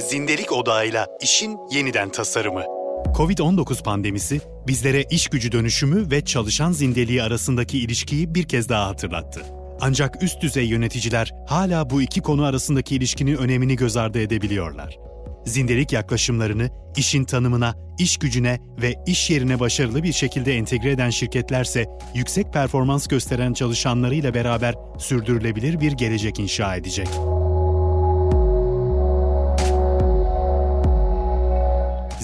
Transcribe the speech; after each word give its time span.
Zindelik 0.00 0.52
odağıyla 0.52 1.06
işin 1.20 1.58
yeniden 1.70 2.12
tasarımı. 2.12 2.62
Covid-19 3.16 3.82
pandemisi 3.82 4.40
bizlere 4.66 5.04
iş 5.10 5.28
gücü 5.28 5.52
dönüşümü 5.52 6.10
ve 6.10 6.24
çalışan 6.24 6.72
zindeliği 6.72 7.22
arasındaki 7.22 7.78
ilişkiyi 7.78 8.34
bir 8.34 8.48
kez 8.48 8.68
daha 8.68 8.86
hatırlattı. 8.86 9.42
Ancak 9.80 10.22
üst 10.22 10.42
düzey 10.42 10.64
yöneticiler 10.64 11.32
hala 11.46 11.90
bu 11.90 12.02
iki 12.02 12.20
konu 12.20 12.44
arasındaki 12.44 12.96
ilişkinin 12.96 13.36
önemini 13.36 13.76
göz 13.76 13.96
ardı 13.96 14.20
edebiliyorlar. 14.20 14.98
Zindelik 15.46 15.92
yaklaşımlarını 15.92 16.70
işin 16.96 17.24
tanımına, 17.24 17.74
iş 17.98 18.16
gücüne 18.16 18.60
ve 18.82 18.94
iş 19.06 19.30
yerine 19.30 19.60
başarılı 19.60 20.02
bir 20.02 20.12
şekilde 20.12 20.56
entegre 20.56 20.90
eden 20.90 21.10
şirketlerse 21.10 21.86
yüksek 22.14 22.52
performans 22.52 23.06
gösteren 23.06 23.52
çalışanlarıyla 23.52 24.34
beraber 24.34 24.74
sürdürülebilir 24.98 25.80
bir 25.80 25.92
gelecek 25.92 26.38
inşa 26.38 26.76
edecek. 26.76 27.08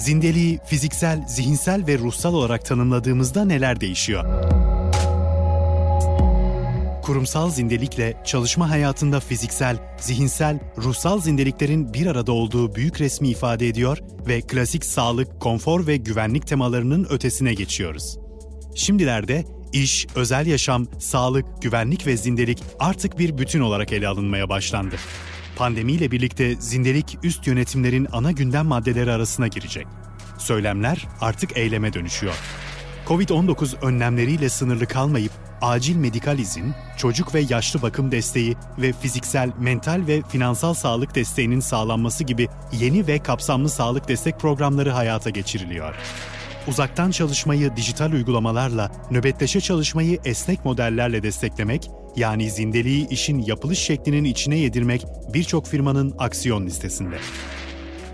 Zindeliği 0.05 0.59
fiziksel, 0.65 1.27
zihinsel 1.27 1.87
ve 1.87 1.97
ruhsal 1.97 2.33
olarak 2.33 2.65
tanımladığımızda 2.65 3.45
neler 3.45 3.81
değişiyor? 3.81 4.25
Kurumsal 7.03 7.49
zindelikle 7.49 8.21
çalışma 8.25 8.69
hayatında 8.69 9.19
fiziksel, 9.19 9.77
zihinsel, 9.99 10.59
ruhsal 10.77 11.21
zindeliklerin 11.21 11.93
bir 11.93 12.07
arada 12.07 12.31
olduğu 12.31 12.75
büyük 12.75 13.01
resmi 13.01 13.29
ifade 13.29 13.67
ediyor 13.67 13.97
ve 14.27 14.41
klasik 14.41 14.85
sağlık, 14.85 15.41
konfor 15.41 15.87
ve 15.87 15.97
güvenlik 15.97 16.47
temalarının 16.47 17.07
ötesine 17.09 17.53
geçiyoruz. 17.53 18.17
Şimdilerde 18.75 19.45
iş, 19.73 20.07
özel 20.15 20.47
yaşam, 20.47 20.87
sağlık, 20.99 21.61
güvenlik 21.61 22.07
ve 22.07 22.17
zindelik 22.17 22.63
artık 22.79 23.19
bir 23.19 23.37
bütün 23.37 23.59
olarak 23.59 23.93
ele 23.93 24.07
alınmaya 24.07 24.49
başlandı. 24.49 24.95
Pandemiyle 25.55 26.11
birlikte 26.11 26.55
zindelik 26.55 27.17
üst 27.23 27.47
yönetimlerin 27.47 28.07
ana 28.11 28.31
gündem 28.31 28.65
maddeleri 28.65 29.11
arasına 29.11 29.47
girecek. 29.47 29.87
Söylemler 30.37 31.07
artık 31.21 31.57
eyleme 31.57 31.93
dönüşüyor. 31.93 32.35
Covid-19 33.07 33.85
önlemleriyle 33.85 34.49
sınırlı 34.49 34.87
kalmayıp 34.87 35.31
acil 35.61 35.95
medikal 35.95 36.39
izin, 36.39 36.73
çocuk 36.97 37.33
ve 37.33 37.43
yaşlı 37.49 37.81
bakım 37.81 38.11
desteği 38.11 38.55
ve 38.77 38.93
fiziksel, 38.93 39.51
mental 39.59 40.03
ve 40.07 40.21
finansal 40.29 40.73
sağlık 40.73 41.15
desteğinin 41.15 41.59
sağlanması 41.59 42.23
gibi 42.23 42.47
yeni 42.71 43.07
ve 43.07 43.19
kapsamlı 43.19 43.69
sağlık 43.69 44.07
destek 44.07 44.39
programları 44.39 44.91
hayata 44.91 45.29
geçiriliyor. 45.29 45.95
Uzaktan 46.67 47.11
çalışmayı 47.11 47.75
dijital 47.75 48.11
uygulamalarla, 48.11 48.91
nöbetleşe 49.11 49.61
çalışmayı 49.61 50.19
esnek 50.25 50.65
modellerle 50.65 51.23
desteklemek, 51.23 51.89
yani 52.15 52.51
zindeliği 52.51 53.07
işin 53.09 53.39
yapılış 53.39 53.79
şeklinin 53.79 54.23
içine 54.23 54.57
yedirmek 54.57 55.05
birçok 55.33 55.67
firmanın 55.67 56.15
aksiyon 56.19 56.65
listesinde. 56.65 57.15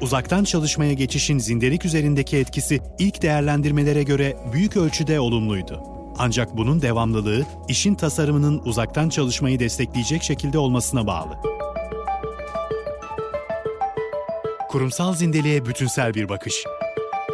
Uzaktan 0.02 0.44
çalışmaya 0.44 0.94
geçişin 0.94 1.39
zindelik 1.39 1.85
üzerindeki 1.85 2.38
etkisi 2.38 2.79
ilk 2.99 3.22
değerlendirmelere 3.22 4.03
göre 4.03 4.38
büyük 4.53 4.77
ölçüde 4.77 5.19
olumluydu. 5.19 5.83
Ancak 6.17 6.57
bunun 6.57 6.81
devamlılığı 6.81 7.45
işin 7.67 7.95
tasarımının 7.95 8.61
uzaktan 8.66 9.09
çalışmayı 9.09 9.59
destekleyecek 9.59 10.23
şekilde 10.23 10.57
olmasına 10.57 11.07
bağlı. 11.07 11.38
Kurumsal 14.69 15.13
zindeliğe 15.13 15.66
bütünsel 15.66 16.13
bir 16.13 16.29
bakış. 16.29 16.63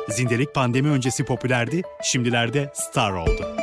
Zindelik 0.10 0.56
pandemi 0.56 0.90
öncesi 0.90 1.26
popülerdi, 1.26 1.82
şimdilerde 2.04 2.72
star 2.74 3.12
oldu. 3.12 3.56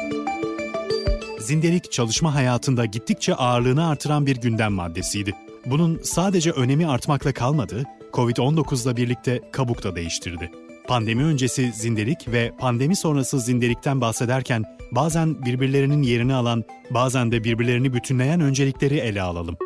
Zindelik 1.38 1.92
çalışma 1.92 2.34
hayatında 2.34 2.84
gittikçe 2.84 3.34
ağırlığını 3.34 3.88
artıran 3.88 4.26
bir 4.26 4.36
gündem 4.36 4.72
maddesiydi. 4.72 5.34
Bunun 5.66 6.00
sadece 6.02 6.50
önemi 6.50 6.86
artmakla 6.86 7.32
kalmadı, 7.32 7.82
Covid-19'la 8.12 8.96
birlikte 8.96 9.40
kabuk 9.52 9.82
da 9.82 9.96
değiştirdi. 9.96 10.50
Pandemi 10.88 11.24
öncesi 11.24 11.72
zindelik 11.72 12.28
ve 12.28 12.52
pandemi 12.58 12.96
sonrası 12.96 13.40
zindelikten 13.40 14.00
bahsederken 14.00 14.64
bazen 14.92 15.44
birbirlerinin 15.44 16.02
yerini 16.02 16.34
alan, 16.34 16.64
bazen 16.90 17.32
de 17.32 17.44
birbirlerini 17.44 17.94
bütünleyen 17.94 18.40
öncelikleri 18.40 18.96
ele 18.96 19.22
alalım. 19.22 19.56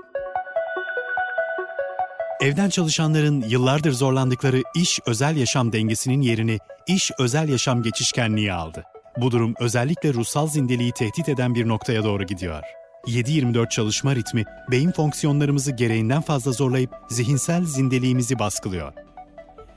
Evden 2.40 2.68
çalışanların 2.68 3.44
yıllardır 3.48 3.92
zorlandıkları 3.92 4.62
iş-özel 4.74 5.36
yaşam 5.36 5.72
dengesinin 5.72 6.20
yerini 6.20 6.58
iş-özel 6.86 7.48
yaşam 7.48 7.82
geçişkenliği 7.82 8.52
aldı. 8.52 8.84
Bu 9.16 9.30
durum 9.30 9.54
özellikle 9.60 10.14
ruhsal 10.14 10.48
zindeliği 10.48 10.92
tehdit 10.92 11.28
eden 11.28 11.54
bir 11.54 11.68
noktaya 11.68 12.04
doğru 12.04 12.24
gidiyor. 12.24 12.62
7-24 13.06 13.70
çalışma 13.70 14.14
ritmi 14.14 14.44
beyin 14.70 14.92
fonksiyonlarımızı 14.92 15.72
gereğinden 15.72 16.22
fazla 16.22 16.52
zorlayıp 16.52 16.90
zihinsel 17.08 17.64
zindeliğimizi 17.64 18.38
baskılıyor. 18.38 18.92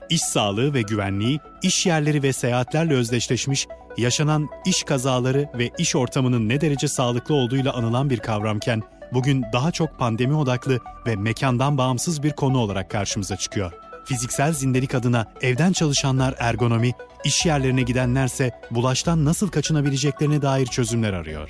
İş 0.10 0.22
sağlığı 0.22 0.74
ve 0.74 0.82
güvenliği, 0.82 1.40
iş 1.64 1.86
yerleri 1.86 2.24
ve 2.24 2.34
seyahatlerle 2.34 2.94
özdeşleşmiş, 2.94 3.68
yaşanan 3.98 4.50
iş 4.66 4.84
kazaları 4.84 5.50
ve 5.58 5.70
iş 5.78 5.96
ortamının 5.96 6.50
ne 6.50 6.62
derece 6.62 6.88
sağlıklı 6.88 7.36
olduğuyla 7.36 7.74
anılan 7.74 8.10
bir 8.10 8.20
kavramken, 8.20 8.82
bugün 9.14 9.46
daha 9.54 9.72
çok 9.72 10.00
pandemi 10.00 10.36
odaklı 10.36 10.80
ve 11.08 11.16
mekandan 11.16 11.78
bağımsız 11.78 12.24
bir 12.24 12.32
konu 12.32 12.58
olarak 12.58 12.92
karşımıza 12.92 13.38
çıkıyor. 13.38 13.72
Fiziksel 14.06 14.54
zindelik 14.54 14.96
adına 14.96 15.26
evden 15.42 15.74
çalışanlar 15.74 16.36
ergonomi, 16.40 16.92
iş 17.24 17.46
yerlerine 17.46 17.82
gidenlerse 17.82 18.52
bulaştan 18.72 19.26
nasıl 19.26 19.48
kaçınabileceklerine 19.48 20.42
dair 20.42 20.66
çözümler 20.66 21.14
arıyor. 21.14 21.50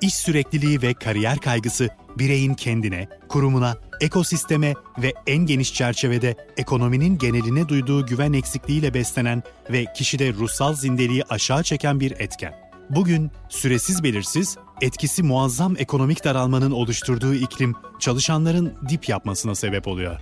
İş 0.00 0.14
sürekliliği 0.14 0.82
ve 0.82 0.94
kariyer 0.94 1.38
kaygısı 1.38 1.88
bireyin 2.18 2.54
kendine, 2.54 3.08
kurumuna, 3.28 3.76
ekosisteme 4.00 4.74
ve 4.98 5.14
en 5.26 5.46
geniş 5.46 5.74
çerçevede 5.74 6.36
ekonominin 6.56 7.18
geneline 7.18 7.68
duyduğu 7.68 8.06
güven 8.06 8.32
eksikliğiyle 8.32 8.94
beslenen 8.94 9.42
ve 9.70 9.84
kişide 9.96 10.32
ruhsal 10.32 10.74
zindeliği 10.74 11.24
aşağı 11.24 11.62
çeken 11.62 12.00
bir 12.00 12.10
etken. 12.10 12.63
Bugün 12.90 13.30
süresiz 13.48 14.02
belirsiz, 14.02 14.56
etkisi 14.80 15.22
muazzam 15.22 15.74
ekonomik 15.78 16.24
daralmanın 16.24 16.70
oluşturduğu 16.70 17.34
iklim 17.34 17.74
çalışanların 18.00 18.74
dip 18.88 19.08
yapmasına 19.08 19.54
sebep 19.54 19.88
oluyor. 19.88 20.20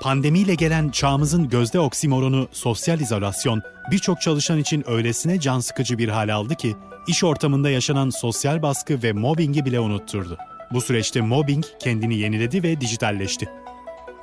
Pandemiyle 0.00 0.54
gelen 0.54 0.88
çağımızın 0.88 1.48
gözde 1.48 1.80
oksimoronu 1.80 2.48
sosyal 2.52 3.00
izolasyon 3.00 3.62
birçok 3.90 4.20
çalışan 4.20 4.58
için 4.58 4.84
öylesine 4.90 5.40
can 5.40 5.60
sıkıcı 5.60 5.98
bir 5.98 6.08
hal 6.08 6.34
aldı 6.34 6.54
ki 6.54 6.76
iş 7.06 7.24
ortamında 7.24 7.70
yaşanan 7.70 8.10
sosyal 8.10 8.62
baskı 8.62 9.02
ve 9.02 9.12
mobbingi 9.12 9.64
bile 9.64 9.80
unutturdu. 9.80 10.38
Bu 10.72 10.80
süreçte 10.80 11.20
mobbing 11.20 11.64
kendini 11.80 12.18
yeniledi 12.18 12.62
ve 12.62 12.80
dijitalleşti. 12.80 13.48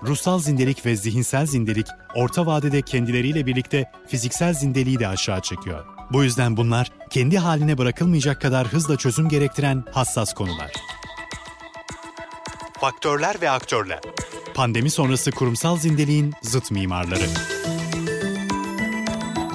Ruhsal 0.03 0.39
zindelik 0.39 0.85
ve 0.85 0.95
zihinsel 0.95 1.45
zindelik 1.45 1.87
orta 2.15 2.45
vadede 2.45 2.81
kendileriyle 2.81 3.45
birlikte 3.45 3.91
fiziksel 4.07 4.53
zindeliği 4.53 4.99
de 4.99 5.07
aşağı 5.07 5.41
çekiyor. 5.41 5.85
Bu 6.11 6.23
yüzden 6.23 6.57
bunlar 6.57 6.91
kendi 7.09 7.37
haline 7.37 7.77
bırakılmayacak 7.77 8.41
kadar 8.41 8.67
hızla 8.67 8.97
çözüm 8.97 9.29
gerektiren 9.29 9.83
hassas 9.91 10.33
konular. 10.33 10.71
Faktörler 12.79 13.41
ve 13.41 13.49
aktörler 13.49 13.99
Pandemi 14.57 14.89
sonrası 14.89 15.31
kurumsal 15.31 15.77
zindeliğin 15.77 16.33
zıt 16.41 16.71
mimarları. 16.71 17.25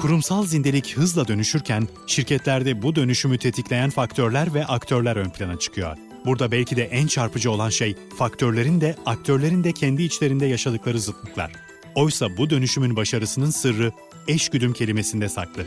Kurumsal 0.01 0.45
zindelik 0.45 0.97
hızla 0.97 1.27
dönüşürken 1.27 1.87
şirketlerde 2.07 2.81
bu 2.81 2.95
dönüşümü 2.95 3.37
tetikleyen 3.37 3.89
faktörler 3.89 4.53
ve 4.53 4.65
aktörler 4.65 5.15
ön 5.15 5.29
plana 5.29 5.59
çıkıyor. 5.59 5.97
Burada 6.25 6.51
belki 6.51 6.75
de 6.75 6.83
en 6.83 7.07
çarpıcı 7.07 7.51
olan 7.51 7.69
şey 7.69 7.95
faktörlerin 8.17 8.81
de 8.81 8.95
aktörlerin 9.05 9.63
de 9.63 9.71
kendi 9.71 10.03
içlerinde 10.03 10.45
yaşadıkları 10.45 10.99
zıtlıklar. 10.99 11.51
Oysa 11.95 12.37
bu 12.37 12.49
dönüşümün 12.49 12.95
başarısının 12.95 13.49
sırrı 13.49 13.91
eşgüdüm 14.27 14.73
kelimesinde 14.73 15.29
saklı. 15.29 15.65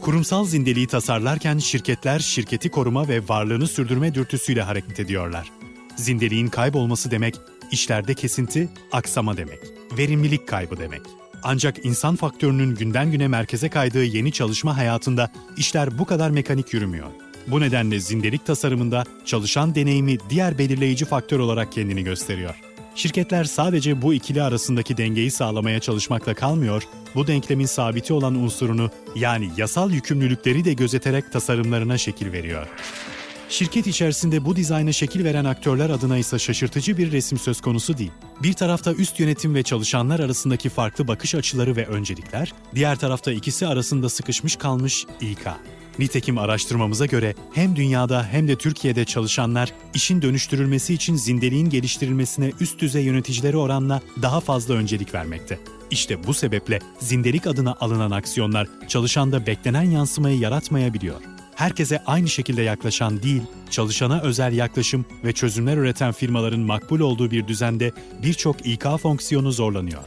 Kurumsal 0.00 0.44
zindeliği 0.44 0.86
tasarlarken 0.86 1.58
şirketler 1.58 2.18
şirketi 2.18 2.70
koruma 2.70 3.08
ve 3.08 3.28
varlığını 3.28 3.66
sürdürme 3.66 4.14
dürtüsüyle 4.14 4.62
hareket 4.62 5.00
ediyorlar. 5.00 5.50
Zindeliğin 5.96 6.48
kaybolması 6.48 7.10
demek, 7.10 7.34
işlerde 7.72 8.14
kesinti, 8.14 8.68
aksama 8.92 9.36
demek. 9.36 9.58
Verimlilik 9.98 10.48
kaybı 10.48 10.78
demek. 10.78 11.02
Ancak 11.42 11.84
insan 11.84 12.16
faktörünün 12.16 12.74
günden 12.74 13.10
güne 13.10 13.28
merkeze 13.28 13.68
kaydığı 13.68 14.04
yeni 14.04 14.32
çalışma 14.32 14.76
hayatında 14.76 15.32
işler 15.56 15.98
bu 15.98 16.04
kadar 16.04 16.30
mekanik 16.30 16.74
yürümüyor. 16.74 17.08
Bu 17.46 17.60
nedenle 17.60 18.00
zindelik 18.00 18.46
tasarımında 18.46 19.04
çalışan 19.24 19.74
deneyimi 19.74 20.16
diğer 20.30 20.58
belirleyici 20.58 21.04
faktör 21.04 21.38
olarak 21.38 21.72
kendini 21.72 22.04
gösteriyor. 22.04 22.54
Şirketler 22.94 23.44
sadece 23.44 24.02
bu 24.02 24.14
ikili 24.14 24.42
arasındaki 24.42 24.96
dengeyi 24.96 25.30
sağlamaya 25.30 25.80
çalışmakla 25.80 26.34
kalmıyor, 26.34 26.82
bu 27.14 27.26
denklemin 27.26 27.66
sabiti 27.66 28.12
olan 28.12 28.34
unsurunu 28.34 28.90
yani 29.16 29.50
yasal 29.56 29.90
yükümlülükleri 29.90 30.64
de 30.64 30.72
gözeterek 30.72 31.32
tasarımlarına 31.32 31.98
şekil 31.98 32.32
veriyor. 32.32 32.66
Şirket 33.48 33.86
içerisinde 33.86 34.44
bu 34.44 34.56
dizayna 34.56 34.92
şekil 34.92 35.24
veren 35.24 35.44
aktörler 35.44 35.90
adına 35.90 36.18
ise 36.18 36.38
şaşırtıcı 36.38 36.98
bir 36.98 37.12
resim 37.12 37.38
söz 37.38 37.60
konusu 37.60 37.98
değil. 37.98 38.12
Bir 38.42 38.52
tarafta 38.52 38.92
üst 38.92 39.20
yönetim 39.20 39.54
ve 39.54 39.62
çalışanlar 39.62 40.20
arasındaki 40.20 40.68
farklı 40.68 41.08
bakış 41.08 41.34
açıları 41.34 41.76
ve 41.76 41.86
öncelikler, 41.86 42.52
diğer 42.74 42.98
tarafta 42.98 43.32
ikisi 43.32 43.66
arasında 43.66 44.08
sıkışmış 44.08 44.56
kalmış 44.56 45.06
İK. 45.20 45.46
Nitekim 45.98 46.38
araştırmamıza 46.38 47.06
göre 47.06 47.34
hem 47.54 47.76
dünyada 47.76 48.26
hem 48.30 48.48
de 48.48 48.56
Türkiye'de 48.56 49.04
çalışanlar 49.04 49.72
işin 49.94 50.22
dönüştürülmesi 50.22 50.94
için 50.94 51.16
zindeliğin 51.16 51.70
geliştirilmesine 51.70 52.52
üst 52.60 52.80
düzey 52.80 53.04
yöneticileri 53.04 53.56
oranla 53.56 54.00
daha 54.22 54.40
fazla 54.40 54.74
öncelik 54.74 55.14
vermekte. 55.14 55.58
İşte 55.90 56.26
bu 56.26 56.34
sebeple 56.34 56.78
zindelik 57.00 57.46
adına 57.46 57.76
alınan 57.80 58.10
aksiyonlar 58.10 58.68
çalışanda 58.88 59.46
beklenen 59.46 59.90
yansımayı 59.90 60.38
yaratmayabiliyor. 60.38 61.20
Herkese 61.54 62.02
aynı 62.06 62.28
şekilde 62.28 62.62
yaklaşan 62.62 63.22
değil, 63.22 63.42
çalışana 63.70 64.20
özel 64.20 64.52
yaklaşım 64.52 65.04
ve 65.24 65.32
çözümler 65.32 65.76
üreten 65.76 66.12
firmaların 66.12 66.60
makbul 66.60 67.00
olduğu 67.00 67.30
bir 67.30 67.48
düzende 67.48 67.92
birçok 68.22 68.66
İK 68.66 68.84
fonksiyonu 69.02 69.52
zorlanıyor. 69.52 70.02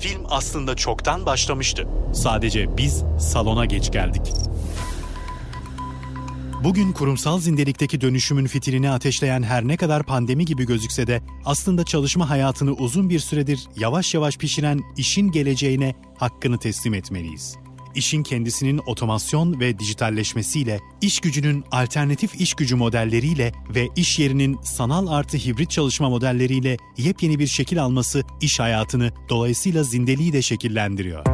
Film 0.00 0.22
aslında 0.28 0.76
çoktan 0.76 1.26
başlamıştı. 1.26 1.88
Sadece 2.14 2.76
biz 2.76 3.04
salona 3.18 3.64
geç 3.64 3.92
geldik. 3.92 4.32
Bugün 6.64 6.92
kurumsal 6.92 7.40
zindelikteki 7.40 8.00
dönüşümün 8.00 8.46
fitilini 8.46 8.90
ateşleyen 8.90 9.42
her 9.42 9.68
ne 9.68 9.76
kadar 9.76 10.02
pandemi 10.02 10.44
gibi 10.44 10.66
gözükse 10.66 11.06
de 11.06 11.22
aslında 11.44 11.84
çalışma 11.84 12.30
hayatını 12.30 12.72
uzun 12.72 13.10
bir 13.10 13.18
süredir 13.18 13.68
yavaş 13.76 14.14
yavaş 14.14 14.38
pişiren 14.38 14.80
işin 14.96 15.30
geleceğine 15.30 15.94
hakkını 16.18 16.58
teslim 16.58 16.94
etmeliyiz. 16.94 17.56
İşin 17.98 18.22
kendisinin 18.22 18.80
otomasyon 18.86 19.60
ve 19.60 19.78
dijitalleşmesiyle, 19.78 20.80
iş 21.00 21.20
gücünün 21.20 21.64
alternatif 21.70 22.40
iş 22.40 22.54
gücü 22.54 22.76
modelleriyle 22.76 23.52
ve 23.74 23.88
iş 23.96 24.18
yerinin 24.18 24.58
sanal 24.62 25.06
artı 25.06 25.36
hibrit 25.36 25.70
çalışma 25.70 26.08
modelleriyle 26.08 26.76
yepyeni 26.96 27.38
bir 27.38 27.46
şekil 27.46 27.82
alması 27.82 28.22
iş 28.40 28.60
hayatını 28.60 29.12
dolayısıyla 29.28 29.82
zindeliği 29.82 30.32
de 30.32 30.42
şekillendiriyor. 30.42 31.24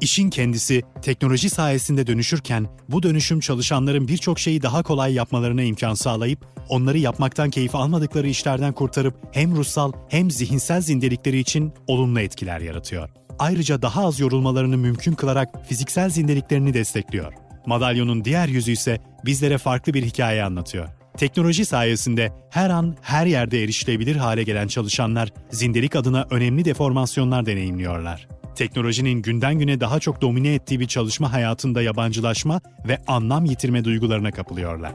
İşin 0.00 0.30
kendisi 0.30 0.82
teknoloji 1.02 1.50
sayesinde 1.50 2.06
dönüşürken 2.06 2.66
bu 2.88 3.02
dönüşüm 3.02 3.40
çalışanların 3.40 4.08
birçok 4.08 4.38
şeyi 4.38 4.62
daha 4.62 4.82
kolay 4.82 5.14
yapmalarına 5.14 5.62
imkan 5.62 5.94
sağlayıp 5.94 6.46
onları 6.68 6.98
yapmaktan 6.98 7.50
keyif 7.50 7.74
almadıkları 7.74 8.28
işlerden 8.28 8.72
kurtarıp 8.72 9.14
hem 9.32 9.56
ruhsal 9.56 9.92
hem 10.08 10.30
zihinsel 10.30 10.80
zindelikleri 10.80 11.38
için 11.38 11.72
olumlu 11.86 12.20
etkiler 12.20 12.60
yaratıyor. 12.60 13.21
Ayrıca 13.42 13.82
daha 13.82 14.06
az 14.06 14.20
yorulmalarını 14.20 14.76
mümkün 14.76 15.12
kılarak 15.12 15.66
fiziksel 15.66 16.10
zindeliklerini 16.10 16.74
destekliyor. 16.74 17.32
Madalyonun 17.66 18.24
diğer 18.24 18.48
yüzü 18.48 18.72
ise 18.72 18.98
bizlere 19.24 19.58
farklı 19.58 19.94
bir 19.94 20.04
hikaye 20.04 20.44
anlatıyor. 20.44 20.88
Teknoloji 21.16 21.64
sayesinde 21.64 22.32
her 22.50 22.70
an 22.70 22.96
her 23.00 23.26
yerde 23.26 23.62
erişilebilir 23.62 24.16
hale 24.16 24.42
gelen 24.42 24.68
çalışanlar 24.68 25.32
zindelik 25.50 25.96
adına 25.96 26.26
önemli 26.30 26.64
deformasyonlar 26.64 27.46
deneyimliyorlar 27.46 28.28
teknolojinin 28.54 29.22
günden 29.22 29.58
güne 29.58 29.80
daha 29.80 30.00
çok 30.00 30.22
domine 30.22 30.54
ettiği 30.54 30.80
bir 30.80 30.86
çalışma 30.86 31.32
hayatında 31.32 31.82
yabancılaşma 31.82 32.60
ve 32.88 32.98
anlam 33.06 33.44
yitirme 33.44 33.84
duygularına 33.84 34.30
kapılıyorlar. 34.30 34.92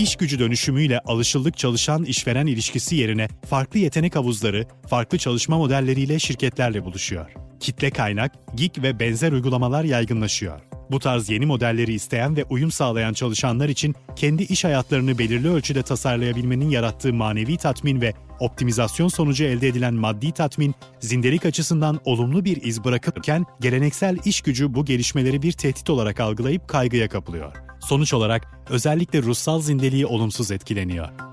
İş 0.00 0.16
gücü 0.16 0.38
dönüşümüyle 0.38 0.98
alışıldık 0.98 1.56
çalışan 1.58 2.04
işveren 2.04 2.46
ilişkisi 2.46 2.96
yerine 2.96 3.28
farklı 3.50 3.78
yetenek 3.78 4.16
havuzları, 4.16 4.66
farklı 4.88 5.18
çalışma 5.18 5.58
modelleriyle 5.58 6.18
şirketlerle 6.18 6.84
buluşuyor. 6.84 7.30
Kitle 7.60 7.90
kaynak, 7.90 8.32
gig 8.56 8.78
ve 8.78 9.00
benzer 9.00 9.32
uygulamalar 9.32 9.84
yaygınlaşıyor. 9.84 10.69
Bu 10.90 10.98
tarz 10.98 11.30
yeni 11.30 11.46
modelleri 11.46 11.94
isteyen 11.94 12.36
ve 12.36 12.44
uyum 12.44 12.70
sağlayan 12.70 13.12
çalışanlar 13.12 13.68
için 13.68 13.94
kendi 14.16 14.42
iş 14.42 14.64
hayatlarını 14.64 15.18
belirli 15.18 15.50
ölçüde 15.50 15.82
tasarlayabilmenin 15.82 16.70
yarattığı 16.70 17.14
manevi 17.14 17.56
tatmin 17.56 18.00
ve 18.00 18.12
optimizasyon 18.40 19.08
sonucu 19.08 19.44
elde 19.44 19.68
edilen 19.68 19.94
maddi 19.94 20.32
tatmin, 20.32 20.74
zindelik 21.00 21.46
açısından 21.46 22.00
olumlu 22.04 22.44
bir 22.44 22.62
iz 22.62 22.84
bırakırken 22.84 23.46
geleneksel 23.60 24.18
iş 24.24 24.40
gücü 24.40 24.74
bu 24.74 24.84
gelişmeleri 24.84 25.42
bir 25.42 25.52
tehdit 25.52 25.90
olarak 25.90 26.20
algılayıp 26.20 26.68
kaygıya 26.68 27.08
kapılıyor. 27.08 27.52
Sonuç 27.80 28.14
olarak 28.14 28.48
özellikle 28.70 29.22
ruhsal 29.22 29.60
zindeliği 29.60 30.06
olumsuz 30.06 30.50
etkileniyor. 30.50 31.29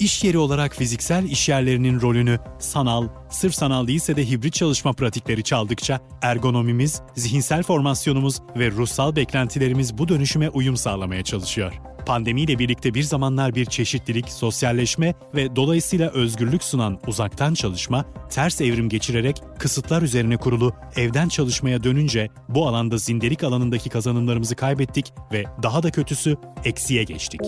İş 0.00 0.24
yeri 0.24 0.38
olarak 0.38 0.76
fiziksel 0.76 1.24
işyerlerinin 1.24 2.00
rolünü 2.00 2.38
sanal, 2.58 3.08
sırf 3.30 3.54
sanal 3.54 3.86
değilse 3.86 4.16
de 4.16 4.30
hibrit 4.30 4.54
çalışma 4.54 4.92
pratikleri 4.92 5.42
çaldıkça 5.44 6.00
ergonomimiz, 6.22 7.02
zihinsel 7.14 7.62
formasyonumuz 7.62 8.38
ve 8.56 8.70
ruhsal 8.70 9.16
beklentilerimiz 9.16 9.98
bu 9.98 10.08
dönüşüme 10.08 10.50
uyum 10.50 10.76
sağlamaya 10.76 11.24
çalışıyor. 11.24 11.72
Pandemiyle 12.06 12.58
birlikte 12.58 12.94
bir 12.94 13.02
zamanlar 13.02 13.54
bir 13.54 13.64
çeşitlilik, 13.64 14.28
sosyalleşme 14.28 15.14
ve 15.34 15.56
dolayısıyla 15.56 16.10
özgürlük 16.10 16.64
sunan 16.64 16.98
uzaktan 17.06 17.54
çalışma, 17.54 18.04
ters 18.30 18.60
evrim 18.60 18.88
geçirerek 18.88 19.42
kısıtlar 19.58 20.02
üzerine 20.02 20.36
kurulu 20.36 20.72
evden 20.96 21.28
çalışmaya 21.28 21.84
dönünce 21.84 22.28
bu 22.48 22.68
alanda 22.68 22.98
zindelik 22.98 23.44
alanındaki 23.44 23.90
kazanımlarımızı 23.90 24.56
kaybettik 24.56 25.12
ve 25.32 25.44
daha 25.62 25.82
da 25.82 25.90
kötüsü 25.90 26.36
eksiye 26.64 27.04
geçtik. 27.04 27.40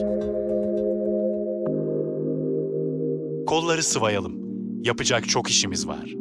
Kolları 3.52 3.82
sıvayalım. 3.82 4.32
Yapacak 4.84 5.28
çok 5.28 5.50
işimiz 5.50 5.88
var. 5.88 6.14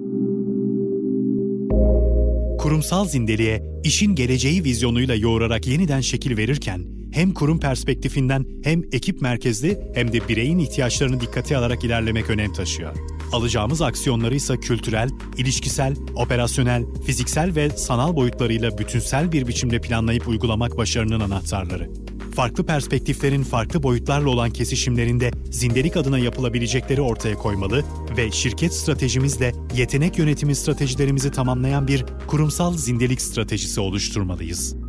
Kurumsal 2.59 3.05
zindeliğe 3.07 3.63
işin 3.83 4.15
geleceği 4.15 4.63
vizyonuyla 4.63 5.15
yoğurarak 5.15 5.67
yeniden 5.67 6.01
şekil 6.01 6.37
verirken 6.37 6.85
hem 7.11 7.33
kurum 7.33 7.59
perspektifinden 7.59 8.45
hem 8.63 8.83
ekip 8.91 9.21
merkezli 9.21 9.79
hem 9.93 10.13
de 10.13 10.27
bireyin 10.27 10.59
ihtiyaçlarını 10.59 11.21
dikkate 11.21 11.57
alarak 11.57 11.83
ilerlemek 11.83 12.29
önem 12.29 12.53
taşıyor. 12.53 12.95
Alacağımız 13.33 13.81
aksiyonları 13.81 14.35
ise 14.35 14.57
kültürel, 14.57 15.09
ilişkisel, 15.37 15.95
operasyonel, 16.15 16.85
fiziksel 17.05 17.55
ve 17.55 17.69
sanal 17.69 18.15
boyutlarıyla 18.15 18.77
bütünsel 18.77 19.31
bir 19.31 19.47
biçimde 19.47 19.81
planlayıp 19.81 20.27
uygulamak 20.27 20.77
başarının 20.77 21.19
anahtarları 21.19 21.89
farklı 22.35 22.65
perspektiflerin 22.65 23.43
farklı 23.43 23.83
boyutlarla 23.83 24.29
olan 24.29 24.49
kesişimlerinde 24.49 25.31
zindelik 25.51 25.97
adına 25.97 26.19
yapılabilecekleri 26.19 27.01
ortaya 27.01 27.35
koymalı 27.35 27.83
ve 28.17 28.31
şirket 28.31 28.73
stratejimizle 28.73 29.51
yetenek 29.75 30.17
yönetimi 30.17 30.55
stratejilerimizi 30.55 31.31
tamamlayan 31.31 31.87
bir 31.87 32.05
kurumsal 32.27 32.77
zindelik 32.77 33.21
stratejisi 33.21 33.79
oluşturmalıyız. 33.79 34.80